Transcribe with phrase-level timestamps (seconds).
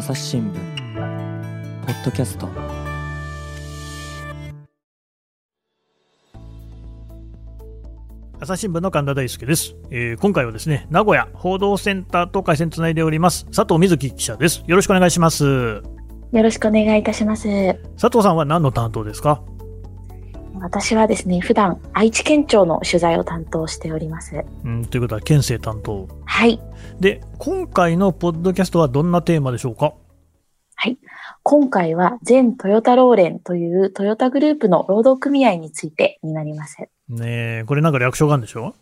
[0.00, 0.54] 朝日新聞
[1.84, 2.48] ポッドキャスト。
[8.40, 14.64] 朝日新聞の神田大輔です、えー今回はですね名古屋報道センターと回線つないでおります佐藤瑞希記者です。
[14.66, 15.44] よろしくお願いします。
[15.44, 15.82] よ
[16.32, 17.74] ろしくお願いいたします。
[18.00, 19.42] 佐藤さんは何の担当ですか？
[20.60, 24.44] 私はですね、普段愛知県庁の取材を担当しております。
[24.64, 26.60] うんということは県政担当はい。
[27.00, 29.94] で今回のポッドキャストはどんなテーマでしょうか？
[31.42, 36.76] 今回は全トヨタローレンというトヨタグループの労働組合についてになります。
[37.08, 38.74] ねえこれなんか略称があるんでしょ？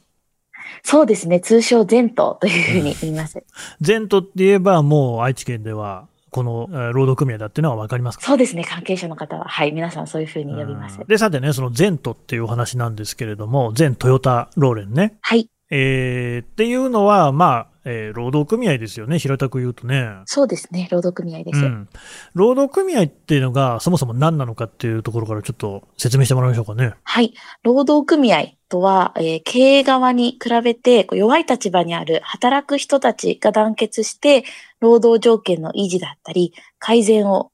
[0.83, 3.45] そうですね、通称全トというふうに言います。
[3.81, 8.25] 全都って言えばもう愛知県ではこのえー労働組合だっていうのは分かりますか？
[8.25, 10.99] そうですね、関係者の方は、はい、皆さんそういうふうに呼びます。
[11.01, 11.07] うん。
[11.07, 15.19] でさてねその全都っていうお話なんですけれども全トヨタローレンね。
[15.23, 20.09] はい、えーっていうのは、まあ、えー労働組合ですよね、平たく言うとね。
[20.27, 21.59] そうですね、労働組合です。
[21.59, 21.89] うん。
[22.35, 26.93] 労働組合っていうのが、そもそも何なのかっていうところからちょっと説明してもらいましょうかね。
[27.03, 27.33] はい。
[27.63, 34.45] 労働組合とは、えー経営側に比べて弱い立場にある働く人たちが団結して、
[34.81, 37.51] 労働条件の維持だったり、改善を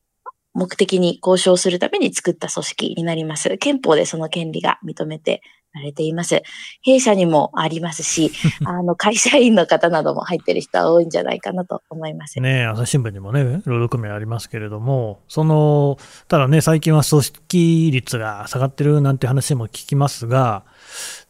[0.55, 3.57] 目的に交渉するために作った組織になります。
[3.59, 5.43] 憲法でその権利が認めて
[5.75, 6.43] られています。
[6.83, 8.33] 弊社にもありますし、
[8.65, 12.41] あの、会社員の方なども入ってる人は多いんじゃないかなと思います。
[12.41, 20.65] ね朝日新聞にもね、労働組合ありますけれども、その、ただね、最近は組織率が下がってるなんて話も聞きますが、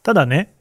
[0.03, 0.53] ただね、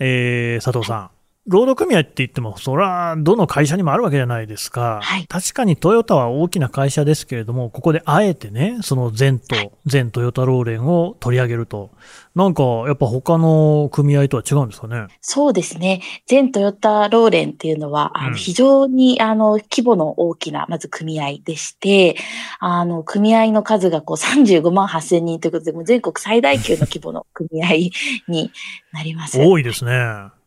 [0.00, 1.10] えー佐藤さん、
[1.48, 5.00] 労働組合って言っても、そら、どの会社にもあるわけじゃないですか。
[5.02, 11.90] はい確かにトヨタは大きな会社ですけれども、ここであえてね、その全と、全トヨタローレンを取り上げると、
[12.34, 15.06] なんか、やっぱ他の組合とは違うんですかね。
[15.20, 16.02] そうですね。
[16.26, 22.16] 全トヨタローレンっていうのは、あうんの非常にあの規模の大きな、まず組合でして、
[22.60, 27.90] あの、組合の数がこう35万8千人ということで、もう全国最大級の規模の組合
[28.28, 28.50] に
[28.92, 29.38] なります。
[29.40, 30.37] 多いですね。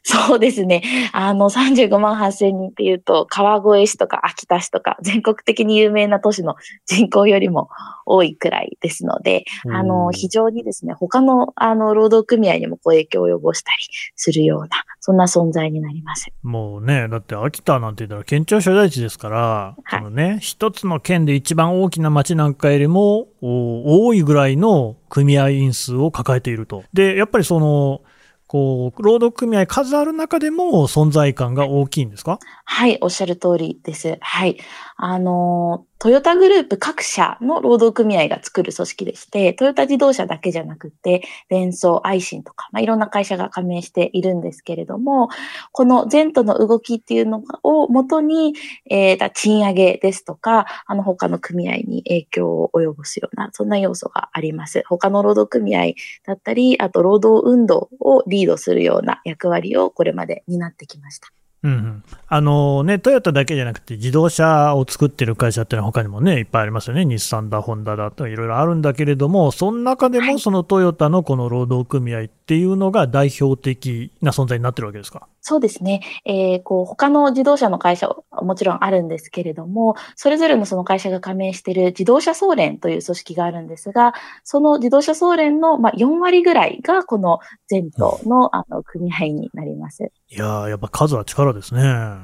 [0.28, 0.82] そうですね。
[1.12, 7.68] あの、35万8千人っていうと、川越市とか秋田市とか、全国的に有名な都市の人口よりも
[8.06, 13.76] 多いくらいですので、あうの、ん非常にですね、他の、あの、労働組合にもこう影響を及ぼしたり
[14.16, 14.68] するような、
[15.00, 16.28] そんな存在になります。
[16.42, 26.84] もうね、だって秋田なんて言ったら県庁所在地ですから、はいそのね、一つの県で一番大きな町なんかよりもお多いぐらいの組合員数を抱えていると。
[26.92, 28.00] で、やっぱりその、
[28.48, 32.38] こう、労働組合数ある中でも存在感が大きいんですか？
[32.64, 34.16] はい、おっしゃる通りです。
[34.20, 34.58] はい。
[35.00, 45.28] あの、トヨタグループ各社の労働組合が作る組織でして、トヨタ自動車だけじゃなくて、デンソー、アイシンとか、まあ、いろんな会社が加盟しているんですけれども、
[45.70, 48.54] この全都の動きっていうのをもとに、
[48.90, 54.82] えー、賃上げですとか、あの他の組合に影響を及ぼすような、そんな要素があります。
[54.88, 55.92] 他の労働組合
[56.26, 61.37] だったり、あと労働運動をリードするような役割をこれまで担ってきました。
[61.68, 62.04] うんうん。
[62.30, 67.04] あのね、トヨタだけじゃなくて自動車を作ってる会社っていうのは他にもね、いっぱいありますよね。
[67.04, 75.28] 日産だ、ホンダだといろいろあるんだけれども、その中でもそのトヨタのこの労働組合っていうのが代表的な存在になってるわけですか？
[75.40, 76.02] そうですね。
[76.26, 84.12] えー、こう、他の自動車の会社はもちろんあるんですけれども、それぞれのその会社が加盟している自動車総連という組織があるんですが、
[84.44, 90.10] その自動車総連の、まあ、4割ぐらいがこの全都のあの組合になります。
[90.30, 91.80] いやー、やっぱ数は力ですね。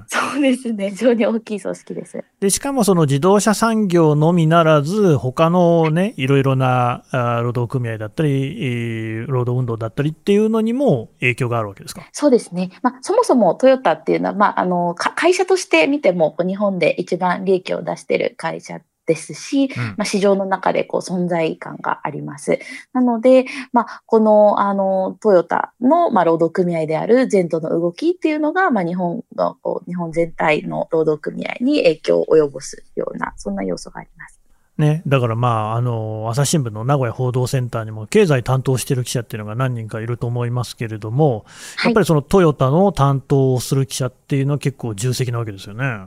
[0.09, 0.91] そうですね。
[0.91, 2.23] 非常に大きい組織です。
[2.39, 7.03] で、しかもその自動車産業のみならず、他のね、いろいろな
[7.43, 12.03] 労働組合だったり、えー労働運動だったりっていうのにも影響があるわけですか？
[12.13, 12.71] そうですね。
[12.83, 22.59] まあ、そもそもトヨタっていうのは、まあ、あの、か会社として見ても、日本で一番利益を出している会社ですし、うんまあ、市場の中でこう存在感があります。
[22.93, 34.41] なので、まあ、この、あの、トヨタの、まあ、労働組合である全土の動きっていうのが、まあ、日本の、こう日本全体の労働組合に影響を及ぼすような、そんな要素があります。
[34.77, 41.45] ね、だからまあ、あの、朝日新聞の名古屋報道センターにも経済担当している記者っていうのが何人かいると思いますけれども、
[41.85, 46.07] やっぱりそのトヨタの担当をする記者っていうのは結構重責なわけですよね。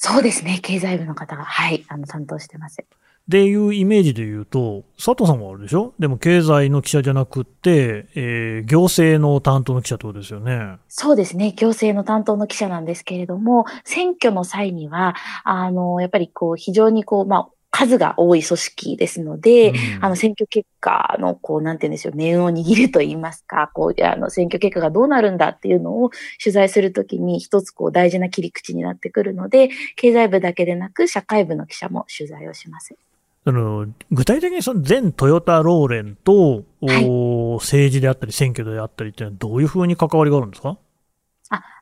[0.00, 0.60] そうですね。
[0.62, 2.80] 経済部の方が、はい、あの、担当してます。
[2.80, 2.84] っ
[3.30, 5.92] ていうイメージで言うと、佐藤さんはあるでしょ？
[5.98, 10.76] でも経済の記者じゃなくって、えー行政の担当の記者ってことですよね。
[10.88, 11.52] そうですね。
[11.52, 15.14] 行政の担当の記者なんですけれども、選挙の際には、
[15.44, 19.76] あの、やっぱりこう、非常にこう、まあ、数が多い組織ですので、うん。
[20.00, 26.10] あの、選挙結果の、こう、なんて言うんでしょう、命運を握ると言いますか、こう、あの、選挙結果がどうなるんだっていうのを
[26.42, 32.96] 取材するときに一つこう大事な切り口になってくるので、経済部だけでなく社会部の記者も取材をします。
[33.44, 37.06] その具体的にその全トヨタローレンと、はい。
[37.08, 40.70] お政治であったり、選挙であったりっていうのは、どういうふうに関わりがあるんですか？
[40.70, 40.78] あ、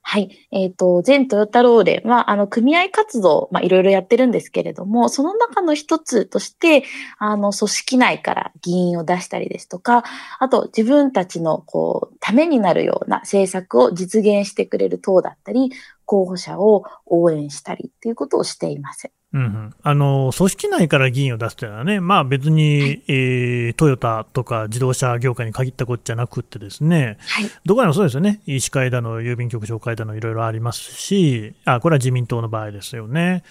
[0.09, 0.49] はい。
[0.53, 6.85] えっ、と、全トヨタローレンは、あの、組合活動、まあ、いろいろやってるんですけれども、その中の一つとして、
[7.19, 10.05] あの、組織内から議員を出したりですとか、
[10.39, 15.73] あと、自分たちの、こう、ためになるような政策を実現してくれる党だったり、
[16.05, 19.11] 候補者を応援したりということをしています。
[19.33, 27.51] うんうん、あの組織内から議員を出すというのはね、まあ、別に、えートヨタとか自動車業界に限ったことじゃなくってですね、はい。
[27.65, 33.43] どこでもそうですよね、医師会だの、郵便局長会だの、いろいろありますし、あこれは自民党の場合ですよね。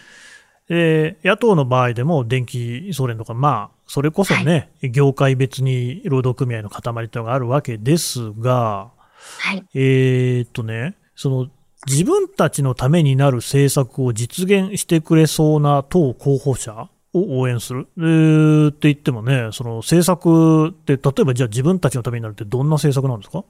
[0.67, 8.89] で野党の場合でも電気総連とか、まあ、それこそね、業界別に労働組合の塊というのがあるわけですが、
[9.39, 9.63] はい。
[9.75, 11.47] えーっとね、その
[11.87, 23.43] 自分たちのためになる政策を実現してくれそうな党候補者を応援する、えーって言ってもね、その政策って、例えばじゃあ自分たちのためになるってどんな政策なんですか？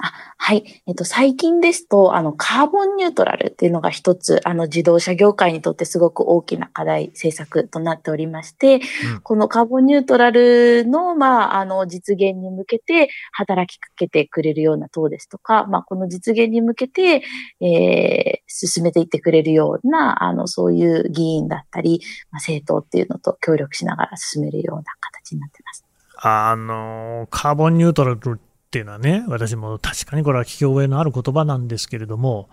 [0.00, 0.82] はい。
[0.86, 8.80] えっと、最近ですと、あの、カーボンニュートラルっていうのが一つ、あの、自動車業界にとってすごく大きな課題政策となっておりまして、うん
[9.22, 17.22] このカーボンニュートラルの、まあ、あの、実現に向けて働きかけてくれるような党ですとか、まあ、この実現に向けて、
[17.60, 25.84] えー、進めていってくれるような、あの、そういう議員だったり、まあ、政党っていうのと協力しながら進めるような形になってます。
[26.20, 32.50] あのカーボンニュートラルっていうのはね、私も確かにこれは聞き覚えのある言葉なんですけれども、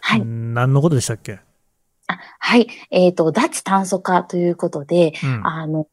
[0.00, 0.20] はい。
[0.20, 1.40] ん何のことでしたっけ、
[2.06, 2.68] あはい。
[2.92, 5.88] えっ、と、脱炭素化ということで、うんあの、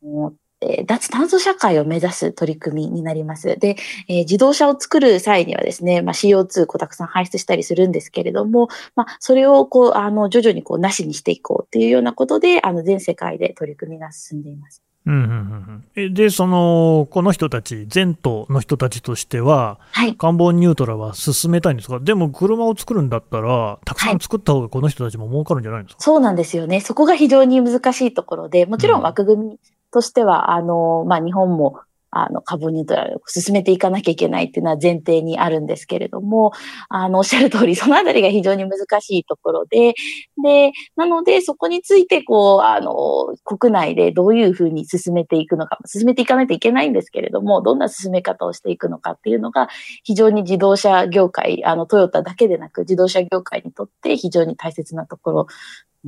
[0.61, 3.57] えー脱炭素社会を目指す取り組みになります。
[3.57, 3.75] で、
[4.07, 14.83] えー自動車を作る際にはですね、まあ、CO2 こうたくさん排出したりするんですけれども、まあ、それをこう、あの、徐々にこう、なしにしていこうっていうようなことで、あの、全世界で取り組みが進んでいます。
[15.05, 20.15] うんうんうんうんえで、その、この人たち、全党の人たちとしては、はい。
[20.15, 21.99] カーボンニュートラルは進めたいんですか？
[21.99, 26.79] でも車を作るんだったら、たくさん作った方がこの人たちも儲かるんじゃないんですか、そうなんですよね。
[26.79, 29.59] そこが非常に難しいところで、もちろうんん枠組み
[29.91, 31.81] としては、あの、まあ、日本も、
[32.15, 36.51] あの、カーボンニュートラルを進めていかなきゃいけないっていうのは前提にあるんですけれども、
[36.89, 39.95] あの、おっしゃる通り、そのあたりが非常に難しいところで、
[40.43, 49.69] で、なので、そこについて、こう、あの、国内でどういうふうに進めていくのか、進めていかないといけないんですけれども、どんな進め方をしていくのかっていうのが、
[50.03, 55.47] 非常に自動車業界、あの、トヨタだけでなく、自動車業界にとって非常に大切なところ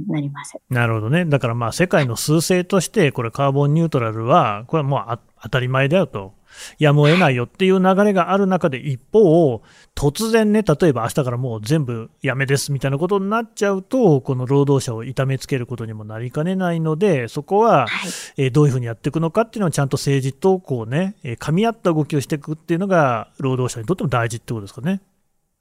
[0.08, 0.58] なります。
[0.70, 1.26] なるほどね。
[1.26, 6.34] だからまあ世界の趨勢として、これカーボンニュートラルは、これはもうあ当たり前だよと。
[6.80, 9.62] やむを得ないよっていう流れがある中で、一方、
[9.94, 18.12] 突然ね、例えば明日からもう全部やめですみたいなことになっちゃうと、この労働者を痛めつけることにもなりかねないので、そこは、はい。
[18.38, 25.02] えーどういうふうにやっていくのかっていうのをちゃんと政治とこうね、えー噛み合った動きをしていくっていうのが、労働者にとっても大事ってことですかね。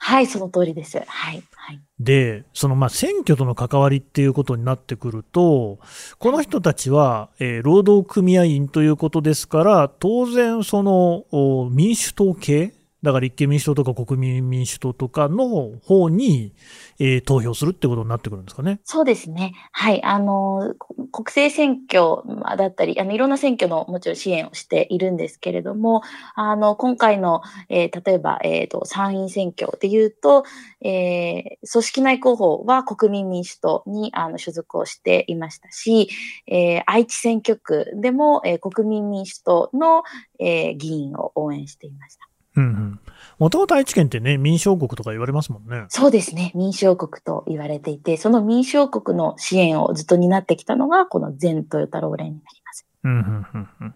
[0.06, 0.99] はい、その通りです。
[1.06, 1.43] はい。
[1.55, 1.81] はい。
[1.99, 5.79] で、そのまあ選挙との関わりっていうことになってくると、
[6.19, 11.25] この人たちは、えー労働組合員ということですから、当然、その
[11.71, 12.75] 民主党系、
[13.05, 16.55] だから立憲民主党とか国民民主党とかの方に、
[16.99, 18.81] えー投票するってことになってくるんですかね。
[18.85, 19.53] そうですね。
[19.73, 20.03] はい。
[20.03, 20.75] あの、
[21.13, 22.23] 国政選挙
[22.56, 26.03] だったり、あの、いろんな選挙のもちろん支援をしているんですけれども、
[26.34, 30.44] あの、今回の、えー例えば、えっ、と、参院選挙で言うと、
[30.81, 36.08] えー組織内候補は国民民主党にあの所属をしていましたし、
[36.46, 40.05] えー愛知選挙区でも、えー国民民主党の、
[40.39, 42.33] えー議員を応援していました。
[42.56, 43.01] うんうん。
[43.39, 45.87] もともと愛知県ってね、民主王国とか言われますもんね。
[45.89, 46.53] そうですね。
[46.55, 52.87] 民主王国と言われていて、その民主王国の支援をずっと担ってきたのが、この全トヨタローレンになります。
[53.03, 53.94] うんうんうんうん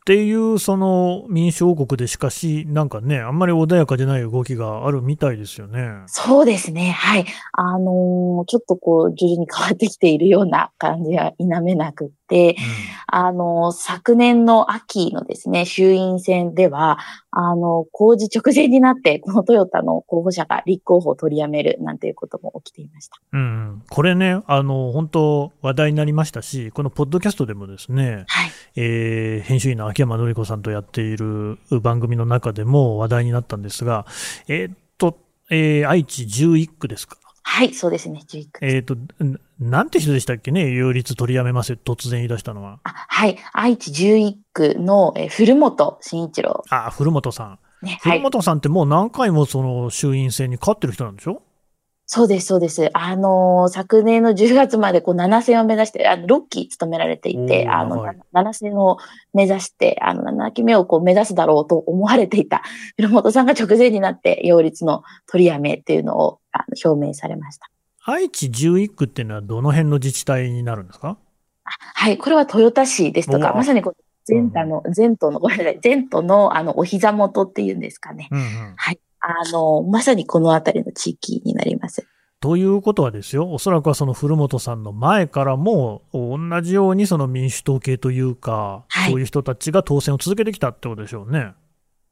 [0.00, 5.88] っていうその民主王国でしかし、なんかね、あんまり穏やかでない動きがあるみたいですよね。
[6.06, 6.90] そうですね。
[6.90, 7.26] はい。
[7.52, 12.14] あのーちょっとこう、徐々に変わってきているような感じは否めなくって、
[13.06, 16.98] あのー昨年の秋のですね、衆院選では、
[17.30, 23.16] あの、公示直前になって、このトヨタの候補者が立候補を取りやめるなんていうことも起きていました。
[23.32, 28.50] うんうん、これね、あの本当、話題になりましたし、このポッドキャストでもですね、はい。
[28.76, 34.06] えー編集員の秋山紀子さんとやっている番組の中でも話題になったんですが、
[34.48, 35.18] えーっと、
[35.50, 37.16] えー愛知11区ですか。
[37.52, 38.64] はい、そうですね、11区。
[38.64, 39.08] えっ、と、ん
[39.58, 42.78] なんて人でしたっけね、擁立取りやめますよ、突然言い出したのは。
[42.84, 46.62] あはい、愛知11区の、えー古本慎一郎。
[46.70, 47.58] あ、古本さん。
[47.82, 48.18] ね、はい。
[48.20, 51.42] 古本さんってもう何回もその衆院選に勝ってる人なんでしょ？
[52.12, 52.90] そうです、そうです。
[52.92, 58.98] あのー昨年の10月までこう7戦を目指して、あの、6期務められていて、あの、はい7戦を
[59.32, 62.62] 目指して、あの、7期目をこう目指すだろうと思われていた、
[62.98, 67.70] 古本さんが直前になって、擁立の取りやめっていうのをあの表明されました。
[68.04, 71.16] 愛知11区っていうのはどの辺の自治体になるんですか？
[71.62, 78.26] はい、これは豊田市ですとか、まさにこう、前太の、前途の、ごめんなさい、前途の、あの、お膝元っていうんですかね。
[78.32, 78.44] うんうん。
[78.76, 78.98] はい。
[79.38, 82.06] あの、まさにこのあたりの地域になります。
[82.40, 91.52] ということはですよ、おそらくはその古本さんの前からも、同じようにその民主党系というか、はいそういう人たちが当選を続けてきたってことでしょうね。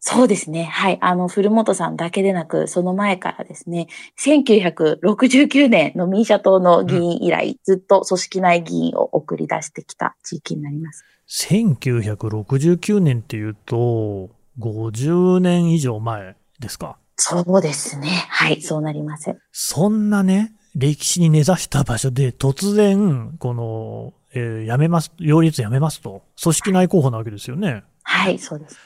[0.00, 0.64] そうですね。
[0.64, 0.98] はい。
[1.00, 11.04] あの、古本さんだけでなく、その前からですね、1969年の民社党の議員以来、ずっと組織内議員を送り出してきた地域になります。
[11.28, 16.98] 1969年っていうと、50年以上前ですか。
[17.18, 18.08] そうですね。
[18.30, 18.62] はい。
[18.62, 19.36] そうなります。
[19.52, 27.82] そんなね、歴史に根ざした場所で突然、この、えーやめます、擁立やめますと、組織内候補なわけですよね。
[28.04, 28.38] はい。
[28.38, 28.78] そうです。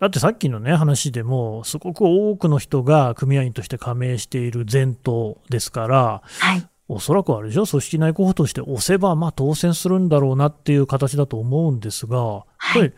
[0.00, 6.68] だってさっきのね、話でも、すごく多くの人が組合員として加盟している前頭ですから、はい。
[6.90, 12.46] おそらくあれでしょ、組織内候補として押せば、まあ当選するんだろうなっていう形だと思うんですが、こ
[12.80, 12.94] れ、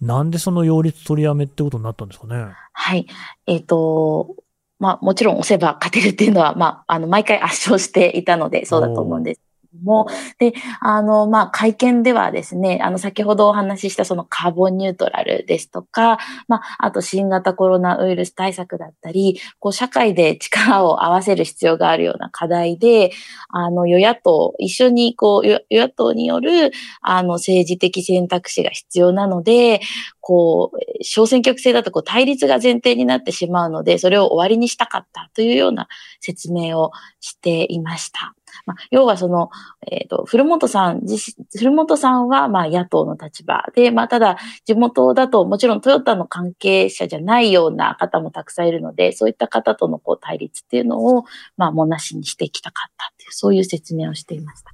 [0.00, 2.52] なんでその擁立取りやめってことになったんですかね？
[2.72, 3.06] はい。
[3.46, 4.36] えっ、と、
[4.78, 9.40] まあ、もちろん押せば勝てるっていうのは、まあ、あの、毎回圧勝していたので、そうだと思うんです
[9.82, 10.06] も、
[10.38, 23.12] で、あの、まあ、会見ではですね、あの、先ほどお話ししたそのカーボンニュートラルですとか、まあ、あと新型コロナウイルス対策だったり、こう、社会で力を合わせる必要があるような課題で、
[23.48, 26.72] あの、与野党、一緒に、こう、与野党による、
[27.02, 29.80] あの、政治的選択肢が必要なので、
[30.20, 35.88] こう、小選挙区制だとこう対立が前提になってしまうので、それを終わりにしたかったというような
[36.20, 38.34] 説明をしていました。
[38.66, 39.50] まあ、要はその、
[39.90, 51.24] えっ、と、古本さん自身、古本さんはまあ野党の立場で、まあただ地元だともちろんトヨタの関係者じゃないような方もたくさんいるので、そういった方とのこう対立っていうのを、
[51.56, 54.70] まあもなしにしていきたかったっていう、そういう説明をしていました。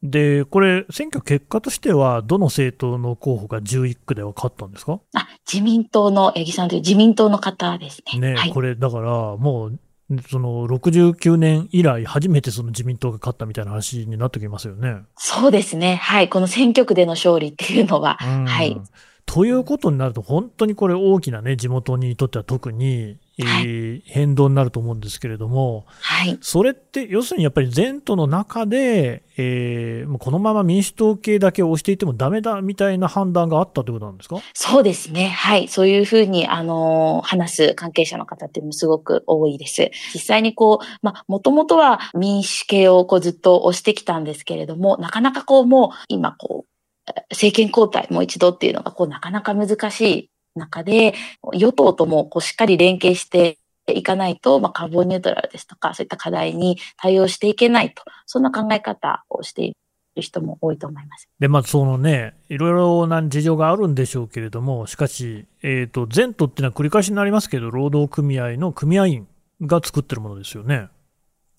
[0.00, 5.00] で、これ、選挙結果としては、どの政党の候補が11区では勝ったんですか？
[5.14, 8.20] あ、自民党の、八木さんという自民党の方ですね。
[8.20, 8.52] ね、はい。
[8.52, 9.80] これ、だから、もう、
[10.30, 15.02] その69年以来、初めてその自民党が勝ったみたいな話になってきますよね。
[15.16, 15.96] そうですね。
[15.96, 16.30] はい。
[16.30, 18.80] この選挙区での勝利っていうのは、うんはい。
[19.30, 26.38] ということになると、本当にこれ、大きなね、地元にとっては特に、えー変動になると思うんですけれども、はい。
[26.40, 34.38] それって、要するにやっぱり前途の中で、えーこのまま民主党系だけを押していてもダメだみたいな判断があったということなんですか？
[34.54, 35.28] そうですね。
[35.28, 35.68] はい。
[35.68, 39.90] そういうふうに、あのー話す関係者の方っていうのもすごく多いです。
[40.14, 46.77] 実際にこう、まあ、もともとは民主系をこうずっと押してきたんですけれども、なかなかこうもう、今こう、え
[47.30, 51.14] 政権交代もう一度っていうのがこう、なかなか難しい中で、
[51.54, 59.74] 与党ともこうしっかり連携していかないと、まあ、カーボンニュートラルですとか、そういった課題に対応していけないと、そんな考え方をしてい
[60.16, 61.28] る人も多いと思います。
[61.38, 69.28] で、まあ、そのね、いろいろな事情があるんでしょうけれども、しかし、えっ、と、前途っていうのは繰り返しになりますけど、労働組合の組合員
[69.62, 70.88] が作ってるものですよね。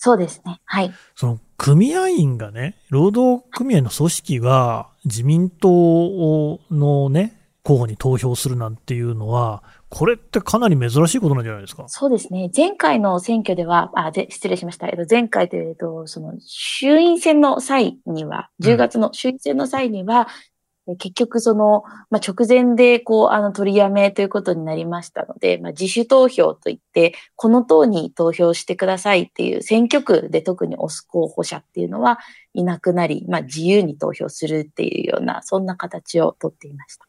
[0.01, 0.60] そうですね。
[0.65, 0.91] はい。
[1.15, 11.84] その組合員がね、労働組合の組織が自民党のね、候補に投票するなんていうのは、これってかなり珍しいことなんじゃないですか？
[11.88, 12.50] そうですね。
[12.56, 14.88] 前回の選挙では、あ、ぜ失礼しました。
[14.88, 20.59] えっと、前回というと、その、衆院選の際には、うん10月の衆院選の際には、え
[20.98, 32.19] 結局その、まあ、直前で、こう、あの、取りやめということになりましたので、まあ、自主投票といって、この党に投票してくださいっていう選挙区で特に押す候補者っていうのは
[32.53, 37.05] いなくなり、まあ、自由に投票するっていうような、そんな形をとっていました。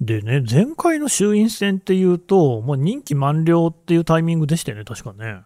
[0.00, 5.40] でね、前回の衆院選っていうと、もう任期満了っていうタイミングでしたよね、確かね。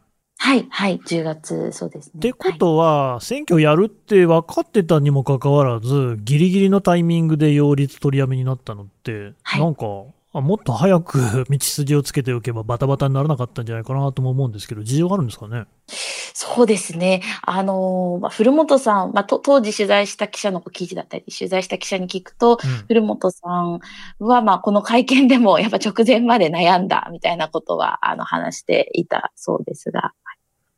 [0.45, 2.13] はい、はい、10月、そうですね。
[2.17, 9.85] ってことは、選挙やるって分かってたにもかかわらず、ギリギリのタイミングで擁立取りやめになったのって、はいなんか、
[10.33, 15.67] あもっと早く 道筋をつけておけばバタバタにならなかったんじゃないかなとも思うんですけど、事情があるんですかね？
[16.35, 17.23] そうですね。
[17.43, 23.79] あのーまあ、古本さん、まあ、と当時取材した記者の記事だったり、取材した記者に聞くと、うん古本さん
[24.19, 30.13] は、まあ、この会見でも、やっぱ直前まで悩んだ、みたいなことは、あの、話していたそうですが。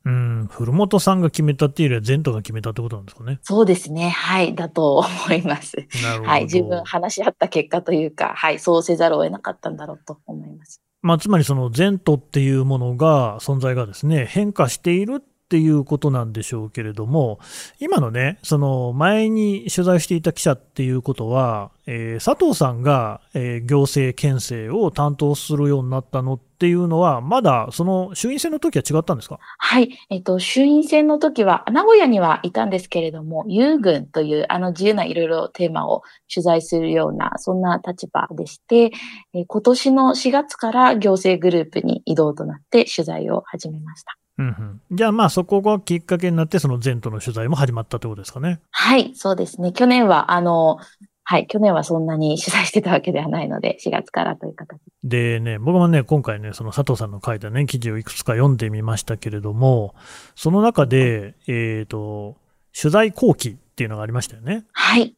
[0.06, 3.38] うん、古本さんが決めたっていうよりは、ゼントが決めたってことなんですかね。
[3.42, 4.10] そうですね。
[4.10, 4.54] はい。
[4.54, 5.76] だと思います。
[6.02, 6.30] なるほど。
[6.30, 6.42] はい。
[6.44, 8.58] 自分話し合った結果というか、はい。
[8.58, 10.82] そうせざるを得なかったんだろうと思います。
[11.00, 17.38] まあ、つまりそのゼントっていうものが、存在がですね、変化しているっていうことなんでしょうけれども、
[17.78, 29.38] 今のね、その前に取材していた記者っていうことは、えー佐藤さんが、えー行政県政を担当するようになったのっていうのは、まだその衆院選の時は違ったんですか？
[29.58, 29.90] はい。
[30.10, 36.02] えっと、衆院選の時は、名古屋にはいたんですけれども、遊軍という、あの自由ないろいろテーマを
[36.34, 38.90] 取材するような、そんな立場でして、
[39.34, 44.16] えー今年の4月から行政グループに移動となって取材を始めました。
[44.38, 48.60] うんうん、じゃあまあそこがきっかけになって、そのゼントの取材も始まったってことですかね。
[48.70, 49.72] はい、そうですね。
[49.72, 50.78] 去年は、あの、
[51.26, 59.94] はい、去年はそんなに取材してたわけではないので、4月からという形でね、僕もね、今回ね、その佐藤さんの書いたね、記事をいくつか読んでみましたけれども、
[60.34, 62.36] その中で、えっ、と、
[62.78, 64.64] 取材後期っていうのがありましたよね。
[64.72, 65.14] はい。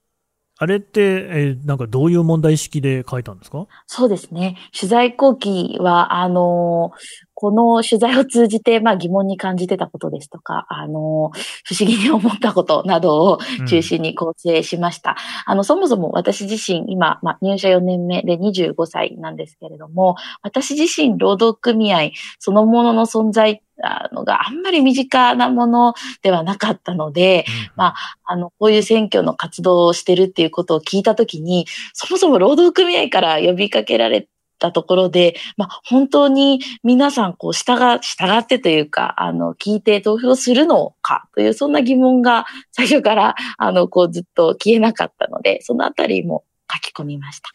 [0.58, 3.66] あれって、えーなんかどういう問題意識で書いたんですか？
[3.86, 4.56] そうですね。
[4.78, 6.92] 取材後期は、あの、
[7.36, 11.32] この取材を通じて、まあ疑問に感じてたことですとか、あの、
[11.64, 13.38] 不思議に思ったことなどを
[13.68, 15.16] 中心に構成しました。
[15.44, 27.44] あの、そもそも私自身、今、まあ、入社4年目で25歳なんですけれども、私自身、労働組合そのものの存在あのがあんまり身近なものではなかったので、
[27.76, 34.26] まあの、こういう選挙の活動をしてるっていうことを聞いたときに、そもそも労働組合から呼びかけられ
[34.58, 47.50] たところで、まあ、本当に皆さん、こう、従、従ってというか、あの、聞いて投票するのかという、そんな疑問が最初から、あの、こう、ずっと消えなかったので、そのあたりも書き込みました。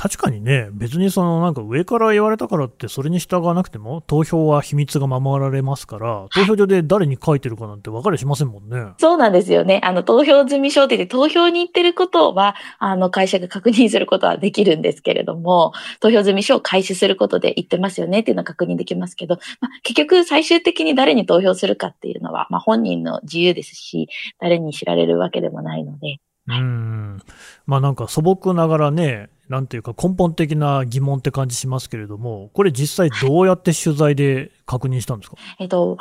[0.00, 8.94] 確かにね、別にそのなんか上から言われたからってそれに従わなくても投票は秘密が守られますから、投票所で誰に書いてるかなんて分かりゃしませんもんね。
[8.96, 9.82] そうなんですよね。
[9.84, 26.20] あの、投票済み証って言って投票に行ってることは、あの、会社が確認することはできるんですけれども、投票済み書を開始することで言ってますよねっていうのは確認できますけど、まあ、結局最終的に誰に投票するかっていうのは、まあ、本人の自由ですし、誰に知られるわけでもないので、
[26.56, 27.22] うん。
[27.66, 35.36] まあなんか素朴ながらね、なんていうか根本的な疑問って感じしますけれども、これ実際どうやって取材で確認したんですか？
[35.58, 35.98] えっと、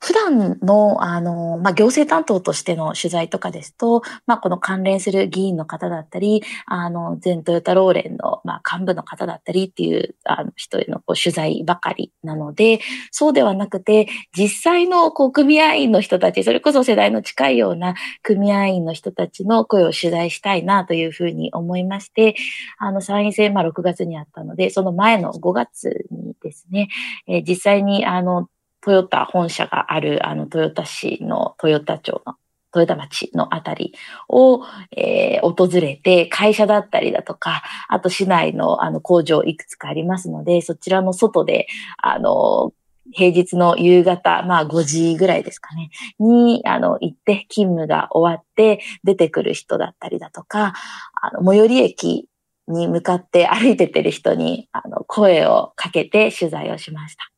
[0.00, 12.80] 普段の、あの、まあ、行政担当としての取材とかですと、まあ、この関連する議員の方だったり、あの、全トヨタローレンの、まあ、幹部の方だったりっていう、あの、人へのこう取材ばかりなので、
[13.10, 22.36] そうではなくて、実際の、こう、組合員の人たち、それこそ世代の近いような組合員の人たちの声を取材したいなというふうに思いまして、
[22.78, 26.88] あの、参院選、まあ、6月にあったので、その前の5月にですね、
[27.26, 28.48] えー実際に、あの、
[28.86, 32.36] トヨタ本社がある、あの、トヨタ市のトヨタ町の、
[32.70, 33.92] トヨタ町のあたり
[34.28, 34.62] を、
[34.96, 41.66] えー訪れて、会社だったりだとか、あと市内のあの工場いくつかありますので、そちらの外で、
[42.00, 42.72] あの、
[43.10, 50.74] 平日の夕方、まあ5時ぐらいですかね、に、あの、行って勤務が終わって出てくる人だったりだとか、
[51.20, 52.28] あの、最寄り駅
[52.68, 57.35] に向かって歩いててる人に、あの、声をかけて取材をしました。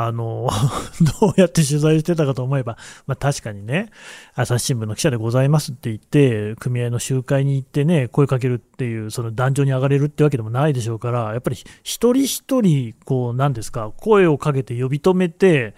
[0.00, 0.48] あの、
[1.20, 3.90] どうやって取材してたかと思えば、まあ確かにね、
[4.36, 15.74] 朝日新聞の記者でございますって言って、組合の集会に行ってね、声かけるっていう、その壇上に上がれるってわけでもないでしょうから、やっぱり一人一人、こう、なんですか、声をかけて呼び止めて、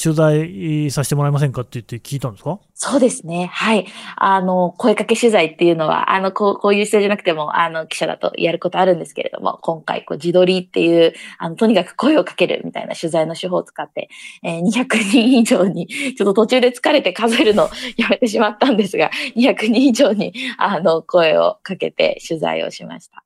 [0.00, 2.58] 取材させてもらえませんかって言って聞いたんですか？
[2.74, 3.46] そうですね。
[3.52, 3.86] はい。
[4.16, 14.10] あの、声かけ取材っていうのは、あの、こう、こういう人じゃなくても、あの、記者だとやることあるんですけれども、今回、こう、自撮りっていう、あの、とにかく声をかけるみたいな取材の手法を使って、
[14.42, 23.24] えー200人以上に、ちょっと途中で疲れて数えるのをやめてしまったんですが、200人以上に、あの、声をかけて取材をしました。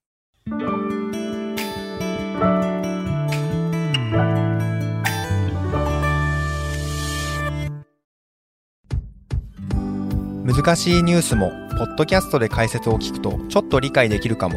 [10.53, 14.57] 難しいニュースもポッドキャストで解説を聞くとちょっと理解できるかも。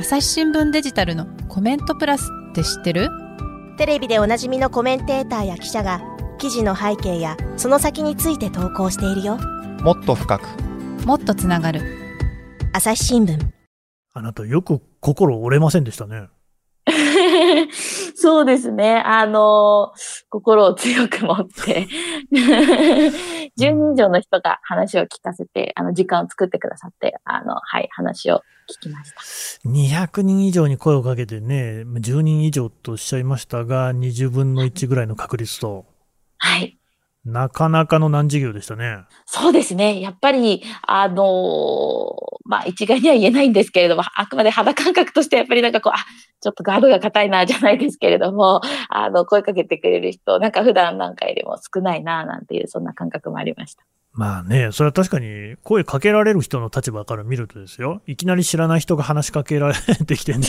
[0.00, 3.08] 朝日新聞デジタルのコメントプラスって知ってる？
[3.76, 6.02] テレビでおなじみのコメンテーターや記者が
[6.38, 9.38] 記事の背景やその先について投稿しているよ。
[9.82, 10.44] もっと深く。
[11.06, 11.82] もっとつながる。
[12.72, 13.38] 朝日新聞。
[14.14, 16.26] あなたよく心折れませんでしたね。
[18.14, 19.02] そうですね。
[19.04, 19.92] あの、
[20.28, 21.86] 心を強く持って、
[22.32, 29.68] 10人以上の人が話を聞かせて、あの、時間を作ってくださって、あの、はい、話を聞きました。
[29.68, 35.86] 200人以上に声をかけてね、10人以上とおっしゃいましたが、20分の1ぐらいの確率と。
[36.38, 36.77] はい。
[37.24, 39.04] なかなかの難事業でしたね。
[39.26, 40.00] そうですね。
[40.00, 45.98] やっぱり、あのーまあ、一概には言えないんですけれども、あくまで肌感覚としてやっぱりなんかこう、あ、
[46.40, 53.84] ちょっとガードが硬いな、じゃないですけれども、あの、声かけてくれる人、なんか普段なんかよりも少ないな、なんていう、そんな感覚もありました。
[54.12, 59.74] まあね、それは確かに声かけられる人の立場から見るとですよ、いきなり知らない人が話しかけられ
[60.06, 60.42] てきてね、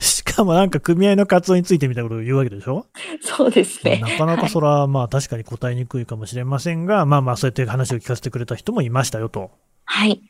[0.00, 2.86] しかもなんか組合の活動についてみたいなことを言うわけでしょ？
[3.22, 4.00] そうですね。
[4.02, 9.50] なかなかそれはまあ確かに答えにくいかもしれませんが、まあまあそうやって話を聞かせてくれた人もいましたよと。
[9.84, 10.20] はい。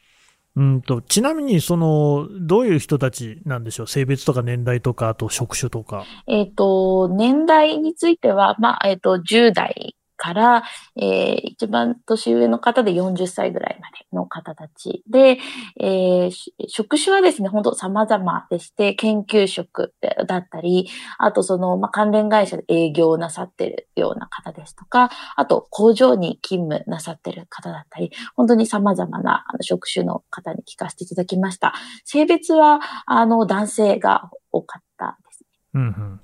[0.55, 6.05] うんとちなみにその、どういう人たちなんでしょう、性別とか年代とか、あと職種とか。
[6.27, 10.64] えっ、と、年代については、まあ、えっ、と、10代から、
[10.96, 15.38] えー一番年上の方で40歳ぐらいまでの方たちで、
[15.81, 16.33] えー
[16.68, 19.94] 職種はですね、本当様々でして、研究職
[20.26, 31.74] だったり、あとその、まあ、関連会社で営業なさってるような方ですとか、あと工場に勤務なさってる方だったり、本当に様々なあの職種の方に聞かせていただきました。
[32.05, 36.20] 性別は、あの、男性が多かったですうんうん、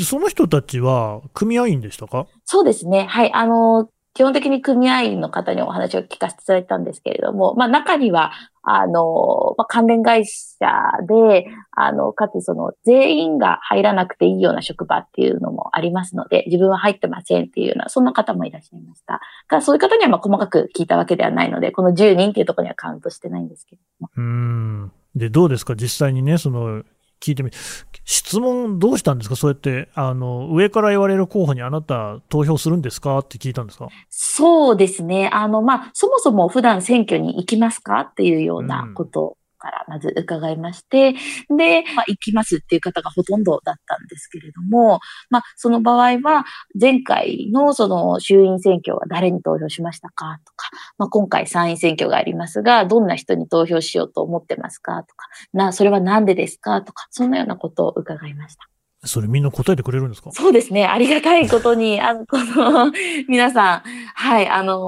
[0.00, 2.26] その人たちは組合員でしたか？
[2.44, 3.06] そうですね。
[3.06, 3.32] はい。
[3.32, 8.32] あの、基本的に組合員の方にお話を聞かせていただいたんですけれども、まあ中には、
[8.64, 10.66] あの、まあ、関連会社
[11.08, 19.20] で、あの、かつその全員が入らなくていいような職場っていうのもありますので、自分は入ってませんっていうような、そんな方もいらっしゃいました。
[19.48, 24.10] がそういう方にはまあ細かく聞いたわけではないので、この10人っていうところにはカウントしてないんですけれども。
[24.16, 24.92] うーん。
[25.16, 26.84] で、どうですか、実際にね、その、
[27.22, 27.50] 聞いてみ、
[28.04, 29.36] 質問どうしたんですか？
[29.36, 33.18] そうやって、あの、上から言われる候補にあなた投票するんですか？
[33.20, 33.88] って聞いたんですか？
[34.08, 35.30] そうですね。
[35.32, 38.00] あの、まあ、そもそも普段選挙に行きますか？
[38.00, 41.12] っていうようなことからまず伺いまして、
[41.56, 44.98] で、まあ、行きますっていう方がほとんどだったんですけれども、
[45.30, 46.44] まあ、その場合は、
[46.78, 58.71] 前回のその衆院選挙は誰に投票しましたかとか、まあ、今回参院選挙がありますが、どんな人に投票しようと思ってますかとか、な、それはなんでですかとか、そんなようなことを伺いました。
[59.04, 60.30] それみんな答えてくれるんですか？
[60.32, 60.86] そうですね。
[60.86, 62.92] ありがたいことに、 あの、この、
[63.28, 63.82] 皆さん、
[64.14, 64.78] はい、あの、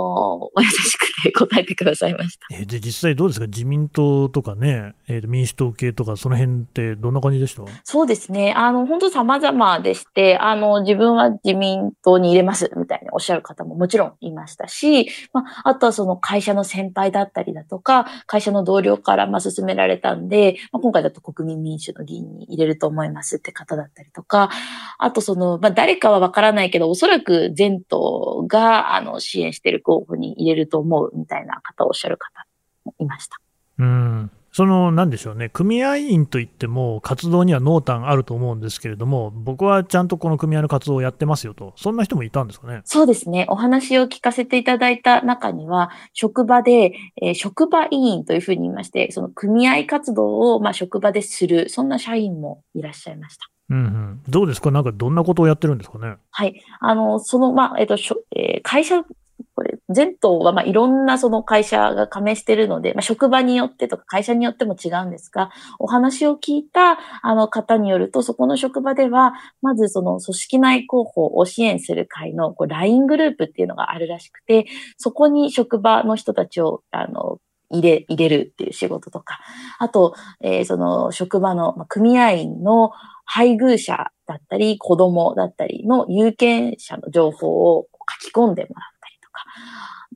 [0.45, 2.47] お優しくて答えてくださいました。
[2.53, 3.47] えーで、実際どうですか？
[3.47, 7.63] 自民党とかね、えーと民主党系とか、その辺ってどんな感じでした？
[7.83, 8.53] そうですね。
[8.57, 24.51] あの、本当様々でして、あの、自分は自民党に入れます、みたいにおっしゃる方ももちろんいましたし、まあ、あとはその会社の先輩だったりだとか、会社の同僚からまあ勧められたんで、まあ、今回だと国民民主の議員に入れると思いますって方だったりとか、
[24.99, 32.47] あとその、まあ、誰かはわからないけど、おそらく前党が、あの、支援してる候補に入れると思うみたいな方をおっしゃる方
[32.85, 33.41] もいました。
[33.79, 34.31] うん。
[34.57, 42.83] その、なんでしょうね、組合員といっても、活動には濃淡あると思うんですけれども、僕はちゃんとこの組合の活動をやってますよと、そんな人もいたんですかね？
[42.85, 43.47] そうですね。
[43.49, 53.47] お話を聞かせていただいた中には、職場で、えー職場委員というふうに言いまして、その組合活動を、まあ、職場でする、そんな社員もいらっしゃいました。
[53.71, 54.23] うんうん。
[54.29, 54.71] どうですか？
[54.71, 56.15] なんかどんなことをやってるんですかね？
[56.31, 56.63] はい。
[56.79, 74.67] あの、その、まあ、えっと、しょえー会社、これ、全党は、まあ、いろんなその会社が加盟しているので、まあ、職場によってとか会社によっても違うんですが、お話を聞いた、あの方によると、そこの職場では、まずその組織内広報を支援する会のこう LINE グループっていうのがあるらしくて、
[74.97, 77.39] そこに職場の人たちを、あの、
[77.71, 79.41] 入れ、入れるっていう仕事とか、
[79.79, 82.93] あと、えーその職場のまあ組合員の
[83.27, 87.87] 配偶者だったり、子供だったりの有権者の情報を
[88.23, 88.94] 書き込んでもらったりとか。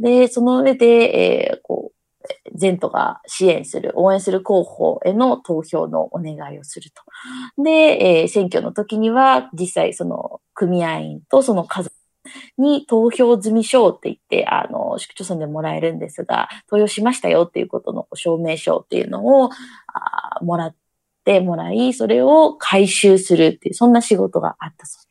[0.01, 1.95] で、その上で、えーこう、
[2.55, 7.03] 全都が支援する、応援する候補への投票のお願いをすると。
[7.63, 11.95] で、えー選挙の時には、実際その組合員とその家族
[12.59, 19.51] に投票済み証って言って、あの、市区町村でもらえるんですが、投票しましたよっていうことの証明書っていうのを、
[19.95, 20.77] あもらっ
[21.25, 25.08] てもらい、それを回収するっていう、そんな仕事があったそう。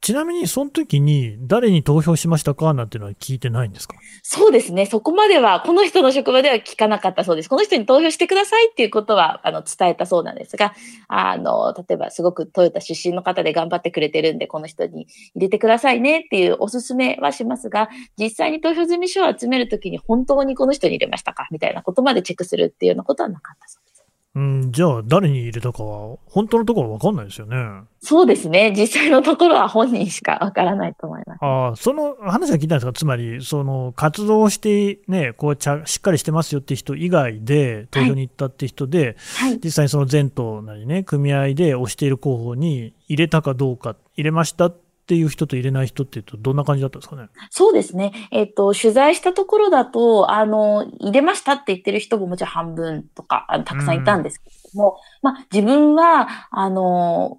[0.00, 2.72] ちなみに、その時に誰に投票しましたか？
[2.72, 3.96] なんていうのは聞いてないんですか？
[4.22, 4.86] そうですね。
[4.86, 7.50] そこまでは、この人の職場では聞かなかったそうです。
[7.50, 10.72] この人に投票してくださいっていうことは、あの、伝えたそうなんですが、
[11.08, 21.48] あの、例えばすごくトヨタ出身の方で頑張ってくれてるんで、この人に入れてくださいねっていうおすすめはしますが、実際に投票済み書を集めるときに本当にこの人に入れましたか？
[21.50, 23.87] みたいなことまでチェックするっていうようなことはなかったそうです。
[24.34, 27.56] うん、じゃあ、誰に入れたかは、本当のところわかんないですよね。
[28.00, 28.72] そうですね。
[28.76, 31.38] 実際のところは本人しかわからないと思います。
[31.40, 32.92] ああ、その話は聞いたんですか？
[32.92, 39.58] つまり、その活動をして、ね、こうちゃしっかりしてますよって人以外で、投票に行ったって人で、はい。
[39.64, 47.28] 実際にその前党なりね、組合で推している候補に入れたかどうか、入れましたってっていう人と入れない人っていうと、どんな感じだったんですかね？
[47.48, 48.12] そうですね。
[48.30, 57.38] えっ、と、取材したところだと、あの、入れましたって言ってる人ももちろん半分とか、あのたくさんいたんですけれども、まあ、自分は、あの、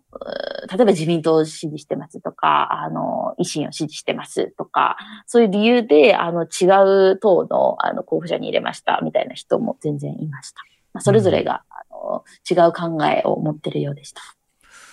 [0.67, 10.61] 例えば自民党を支持してますとか、あの、維新を支持してますとか、そういう理由で、あの、違う党の、あの、候補者に入れましたみたいな人も全然いました。
[10.91, 14.23] まあ、それぞれが、あの、違う考えを持ってるようでした。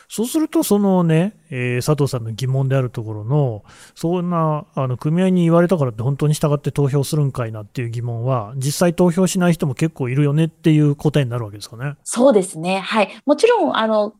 [0.09, 3.65] そうすると、そのね、えー佐藤さんの疑問であるところの、
[3.95, 11.95] そんなあの組合に言われたからって本当に従って投票するんかいなっていう疑問は、実際投票しない人も結構いるよねっていう答えになるわけですかね。
[12.05, 12.81] そうですね。
[12.81, 13.11] はい。
[13.27, 14.15] もちろん、あの、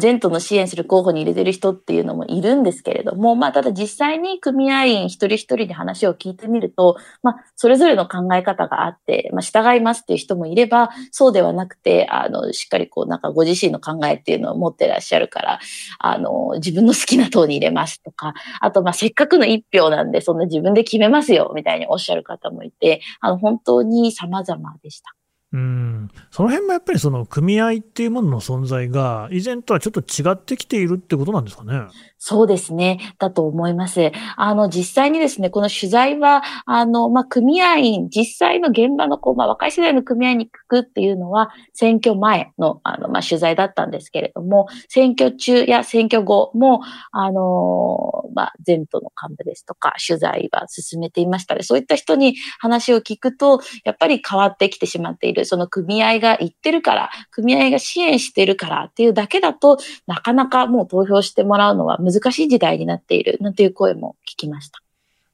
[0.00, 15.60] 前途の支援する候補に入れてる人っていうのもいるんですけれども、まあ、ただ実際に組合員一人一人に話を聞いてみると、まあ、それぞれの考え方があって、まあ、従いますっていう人もいれば、そうではなくて、あの、しっかりこう、なんかご自身の考えっていうのを持ってらっしゃるから、
[15.98, 25.14] あの、自分の好きな党に入れますとか、あと、まあ、せっかくの一票なんで、そんな自分で決めますよ、みたいにおっしゃる方もいて、あの、本当に様々でした。
[25.52, 31.86] うん、その辺もやっぱりその組合っていうものの存在が、以前とはちょっと違ってきているってことなんですかね？
[32.18, 33.14] そうですね。
[33.18, 34.10] だと思います。
[34.36, 46.80] あの、実際にですね、この取材は、あの、まあ、組合員、実際の現場の、こう、まあ、若い世代の組合に行くっていうのは、選挙前の、あの、まあ、取材だったんですけれども、選挙中や選挙後も、
[47.12, 59.76] あの、まあ、前途の幹部ですとか、取材は進めていましたので、そういった人に話を聞くと、やっぱり変わってきてしまっている、その組合が言ってるから、組合が支援してるからっていうだけだと、
[60.06, 64.80] なかなかもう投票してもらうのは難しい時代になっている、なんていう声も聞きました。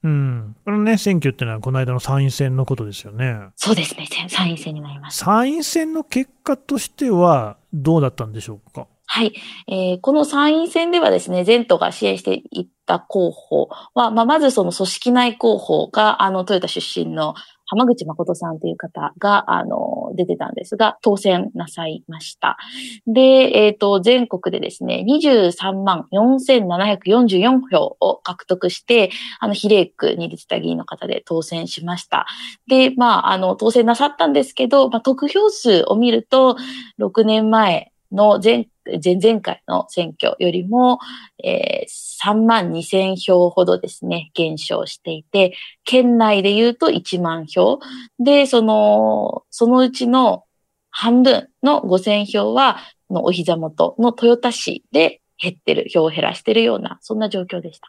[0.05, 3.37] うん、このね、選挙っていうのは、この間の参院選のことですよね。
[3.55, 5.19] そうですね、参院選になります。
[5.19, 8.89] 参院選の結果としては、どうだったんでしょうか？
[9.07, 9.33] はい。
[9.69, 17.35] えーこの参院選ではですね、前途が支援していった候補は、まあ、まずその組織内候補が、あの、トヨタ出身の
[17.73, 22.59] 浜口誠さんという方が、あの、出てたんですが、当選なさいました。
[23.07, 23.21] で、
[23.55, 32.27] えっ、と、全国でですね、23万4744票を獲得して、あの、比例区に出てた議員の方で当選しました。
[32.69, 36.59] で、まあ、あの、当選なさったんですけど、まあ、得票数を見ると、
[36.99, 38.69] 6年前の前、
[39.03, 40.99] 前々回の選挙よりも、
[41.43, 47.81] えー、3万2千票ほどですね、減少していて、県内で言うと1万票。
[48.19, 50.45] で、その、そのうちの
[50.91, 52.79] 半分の5千票は、
[53.11, 57.89] のお膝元の豊田市で減ってる、票を減らしてるような、そんな状況でした。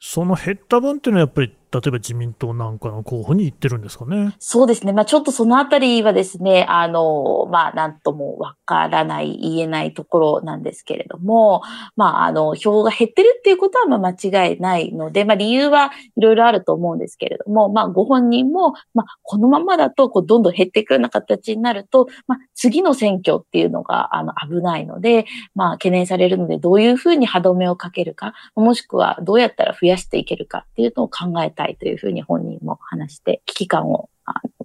[0.00, 4.34] その減った分っていうのは、やっぱり、例えば自民党なんかの候補に行ってるんですかね。
[4.38, 4.92] そうですね。
[4.94, 11.62] まあちょっとそのあたりはですね、あの、まあなんともわからない、言えないところなんですけれども、
[11.94, 34.08] まああの、票が減ってるっていうことはまあ間違いないので、まあ理由はいろいろあると思うんですけれども、まあご本人も、まあこのままだとこうどんどん減っていくような形になると、まあ次の選挙っていうのがあの危ないので、まあ懸念されるのでどういうふうに歯止めをかけるか、もしくはどうやったら増やしていけるかっていうのを考えてたいというふうに本人も話して危機感を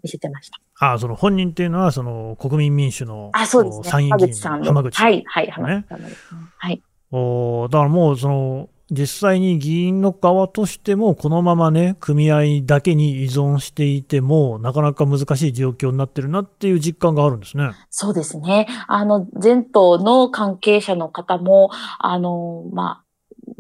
[0.04, 0.60] 見せてました。
[0.80, 3.90] ああ、その本人っていうのは、その国民民主のあ、そうですね。
[3.90, 4.98] 参院議員浜口さん浜口。
[4.98, 6.10] はい、はい、浜口さんね。
[6.58, 6.82] はい。
[7.12, 17.72] おだからもう、その、実際に議員の側としても、このままね、組合だけに依存していても、なかなか難しい状況になってるなっていう実感があるんですね。
[17.90, 18.68] そうですね。
[18.88, 23.04] あの、前途の関係者の方も、あの、まあ、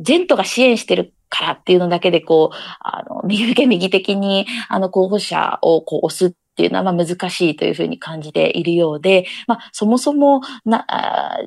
[0.05, 11.39] 前途が支援してるからっていうのだけで、こう、あの、右向け右的に、あの、候補者をこう押すっていうのは、まあ、難しいというふうに感じているようで、まあ、そもそも、な、あ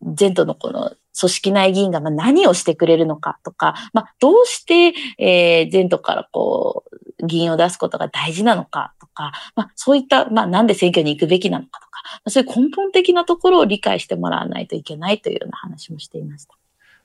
[0.00, 6.84] 前途のこの組織内議員がまあ何をしてくれるのかとか、まあ、どうして、えー、前途からこ
[7.20, 16.54] う、議員を出すことが大事なのかとか、まあ、そういった、まあ、なんで選挙に行くべきなのかとか、まあそういう根本的なところを理解してもらわないといけないというような話もしていました。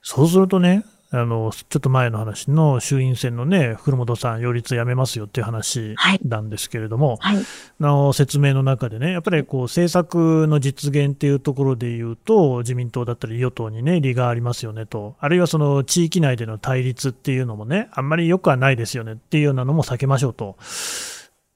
[0.01, 0.83] そうするとね、
[1.15, 7.37] あの、ちょっと前の話の衆院選のね、古本さん、擁立やめますよっていう話はいなんですけれども、はい。
[7.79, 20.57] の説明の中でね、やっぱりこう政策の実現っていうところで言うと、自民党だったり与党にね、利がありますよねと、あるいはその地域内での対立っていうのもね、あんまり良くはないですよねっていうようなのも避けましょうと。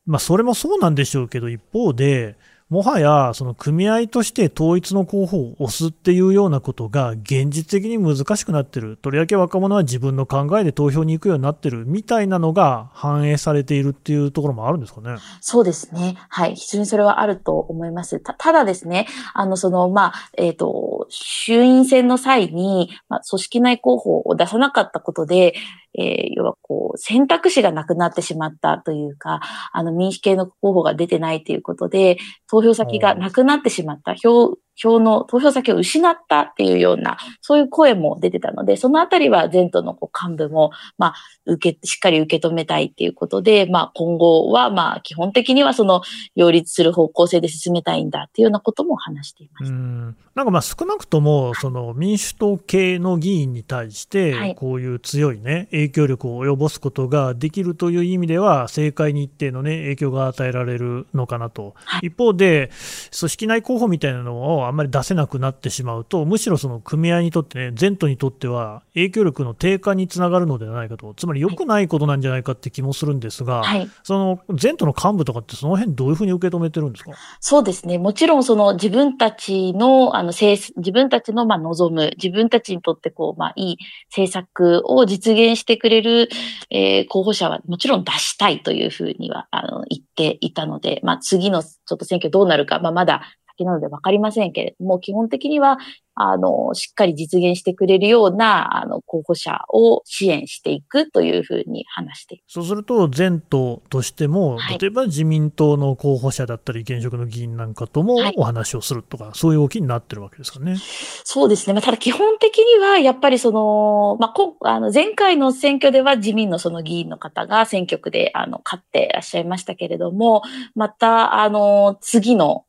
[0.06, 2.36] まあ、それもそうなんでしょうけど、一方で、
[2.70, 15.16] もはやその組合として統一の候補を推すっていうようなことが現実的に難しくなってる、とりわけ若者は自分の考えで投票に行くようになってるみたいなのが反映されているっていうところもあるんですかね。
[15.40, 16.18] そうですね。
[16.28, 16.56] はい。
[16.56, 18.20] 非常にそれはあると思います。
[18.20, 25.56] たただですね、あの、その、まあ、えっ、と、衆院選の際に、まあ、組織内候補を出さなかったことで、
[25.98, 29.42] えー、要はこう、選択肢がなくなってしまったというか、
[29.74, 32.18] あの、民主系の候補が出てないということで、
[32.50, 46.02] 投票先がなくなってしまった、票、票の投票先を失ったっていうような、そういう声も出てたので、そのあたりは前途のこう幹部も、まあ、受け、しっかり受け止めたいっていうことで、まあ、今後は、まあ、基本的にはその、
[46.36, 49.72] 擁立する方向性で進めたいんだっていうようなことも話しています。
[49.72, 61.74] なんかまあ、少なくとも、その、民主党系の議員に対して、こういう強いね、影響力を及ぼすことができるという意味では、政界に一定のね、影響が与えられるのかなと。
[61.86, 62.70] はい、一方で、
[63.18, 77.12] 組織内候補みたいなのをあんまり出せなくなってしまうと、むしろその組合にとってね、前途にとっては影響力の低下につながるのではないかと、つまり良くないことなんじゃないかって気もするんですが、はい、その前途の幹部とかって、その辺どういうふうに受け止めてるんですか？
[77.40, 83.78] そうですね、もちろんその自分たちの、あの自分たちのまあ望む、自分たちにとってこう、まあ、いい
[84.10, 86.30] 政策を実現してくれる、
[86.70, 93.22] えー、候補者はもちろん出したいというふうにはあの言っていたので、まあ、次のちょっと選挙どうなるか、まあ、まだ
[93.58, 95.80] 先なのでわかりませんけれども、基本的には、
[96.20, 110.78] あの、しっかり実現してくれるような、あの、候補者を支援していくというふうに話してそうすると、前途としても、はい、例えば自民党の候補者だったり、現職の議員なんかともお話をするとか、はい、そういう動きになってるわけですかね。
[111.24, 111.74] そうですね。
[111.74, 120.42] まあ、ただ基本的には、やっぱりその、まあ、こあの前回の選挙では自民のその議員の方が選挙区で、あの、勝ってらっしゃいましたけれども、
[120.74, 122.66] また、あの、次の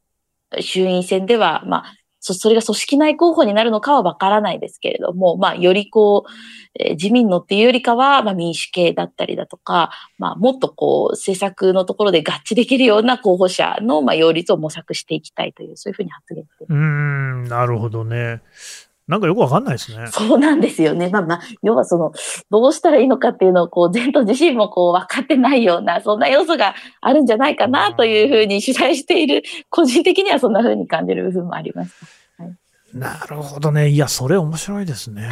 [0.61, 6.31] 衆院選では、まあ、そそれが組織内候補になるのかはわからないですけれども、まあ、よりこう、
[6.79, 18.43] えー、自民のっていうよりかは、まあ、民主系だったりだとか、まあ、もっとこう、政策のところで合致できるような候補者の、まあ、擁立を模索していきたいという、そういうふうに発言してうん、なるほどね。
[19.09, 20.07] なんかよくわかんないですね。
[20.09, 21.09] そうなんですよね。
[21.09, 22.13] まあまあ、要はその、
[22.51, 32.19] どうしたらいいのかっていうのを、こう、前途自身もこう、分かってないような、そんな要素があるんじゃないかなというふうに取材している、個人的にはそんなふうに感じる部分もありました。
[32.95, 33.91] なるほどね。
[33.91, 35.31] いや、それ面白いですね。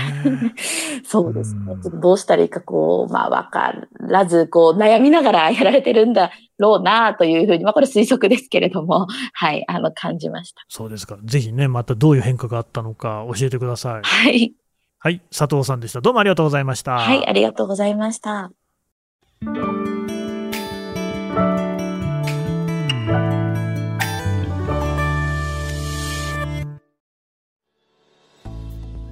[1.04, 1.60] そうですね。
[1.82, 10.62] ちょっとどうしたらいいか、こう、まあ、わからず、こう、悩みながらやられてるんだろうな、というふうに、まあ、これ推測ですけれども、 はい、あの、感じました。
[10.68, 11.18] そうですか。
[11.24, 14.02] ぜひね、またどういう変化があったのか教えてください。
[14.02, 14.52] はい。
[14.98, 16.00] はい、佐藤さんでした。
[16.00, 16.98] どうもありがとうございました。
[16.98, 18.50] はい、ありがとうございました。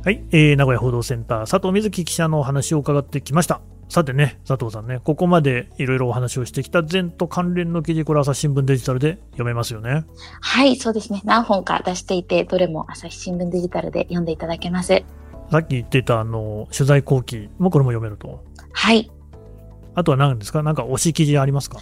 [0.04, 3.62] はい、えー、名古屋報道センター、佐藤瑞希記者のお話を伺ってきました。
[3.94, 10.04] さてね、佐藤さんね、ここまでいろいろお話をしてきた前と関連の記事、これ朝日新聞デジタルで読めますよね。
[10.40, 11.20] はい、そうですね。
[11.24, 15.04] 何本か出していて、どれも朝日新聞デジタルで読んでいただけます。
[15.48, 18.42] さっき言ってた、あの、取材後期もこれも読めると。
[18.72, 19.12] はい。
[19.94, 20.64] あとは何ですか？
[20.64, 21.78] なんか推し記事ありますか？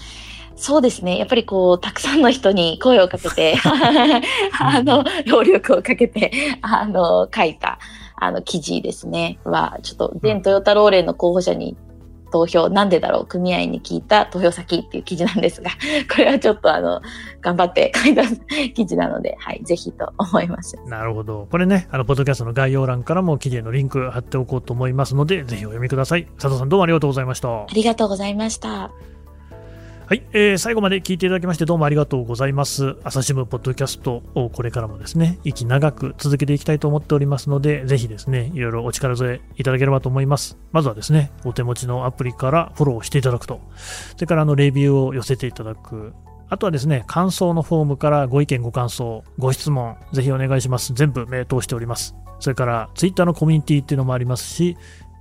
[0.54, 1.16] そうですね。
[1.16, 3.56] やっぱりこう、たくさんの人に声をかけて、
[4.60, 7.78] あの、労力をかけて、あの、書いた、
[8.16, 11.74] あの、記事ですね、は、ちょっと、全トヨタローレンの候補者に
[12.32, 15.70] 投票、なんでだろう、組合に聞いた投票先っていう記事なんですが、
[16.10, 17.00] これはちょっとあの、
[17.40, 18.22] 頑張って書いた
[18.74, 20.76] 記事なので、はい、ぜひと思います。
[20.86, 21.46] なるほど。
[21.50, 26.24] これね、あの、ポッドキャストの概要欄からも記事へのリンク貼っておこうと思いますので、ぜひお読みください。
[26.38, 27.48] 佐藤さんどうもありがとうございました。
[27.48, 28.90] ありがとうございました。
[30.12, 32.96] はい、えー、最後まで聞いていただきましてどうもありがとうございます。
[33.02, 40.58] 朝日新聞ポッドキャストをこれからもですね、息長く続けていきたいと思っておりますので、ぜひですね、いろいろお力添えいただければと思います。
[40.70, 43.62] まずはですね、お手持ちのアプリからフォローしていただくと、
[44.14, 46.12] それからあのレビューを寄せていただく、
[46.50, 50.92] あとはですね、感想のフォームからご意見、ご感想、ご質問、ぜひお願いします。
[50.92, 52.14] 全部目通しております。
[52.38, 54.76] それから、ツイッターのコミュニティっていうのもありますし、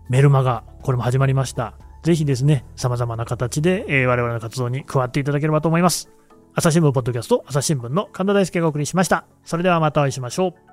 [0.10, 1.76] メルマガ、これも始まりました。
[2.04, 6.10] ぜひですね、様々な形で、えー、我々の活動に加わっていただければと思います。
[6.54, 9.26] 朝日新聞ポッドキャスト、朝日新聞の神田大輔がお送りしました。
[9.46, 10.71] それではまたお会いしましょう。